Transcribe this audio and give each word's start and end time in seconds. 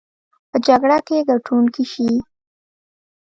په 0.49 0.57
جګړه 0.67 0.97
کې 1.07 1.25
ګټونکي 1.29 1.83
شي. 1.91 2.09